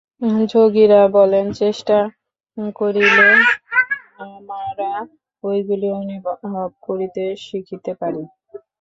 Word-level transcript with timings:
যোগীরা 0.51 1.01
বলেন, 1.17 1.45
চেষ্টা 1.61 1.97
করিলে 2.75 3.27
আমরা 4.25 4.89
ঐগুলি 5.43 5.87
অনুভব 6.01 6.37
করিতে 6.81 7.23
শিখিতে 7.45 7.91
পারি। 8.01 8.23